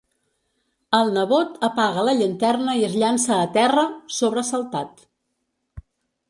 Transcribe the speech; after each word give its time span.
El 0.99 1.11
nebot 1.17 1.59
apaga 1.67 2.05
la 2.07 2.15
llanterna 2.21 2.75
i 2.79 2.81
es 2.87 2.97
llança 3.03 3.37
a 3.37 3.45
terra, 3.59 3.85
sobresaltat. 4.21 5.07